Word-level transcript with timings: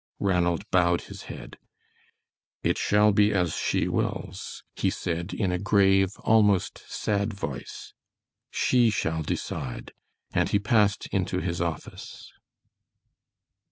Ranald 0.17 0.67
bowed 0.71 1.01
his 1.01 1.25
head. 1.29 1.59
"It 2.63 2.75
shall 2.79 3.11
be 3.11 3.31
as 3.31 3.55
she 3.55 3.87
wills," 3.87 4.63
he 4.75 4.89
said, 4.89 5.31
in 5.31 5.51
a 5.51 5.59
grave, 5.59 6.17
almost 6.23 6.81
sad, 6.91 7.35
voice. 7.35 7.93
"She 8.49 8.89
shall 8.89 9.21
decide," 9.21 9.93
and 10.33 10.49
he 10.49 10.57
passed 10.57 11.05
into 11.11 11.37
his 11.37 11.61
office. 11.61 12.33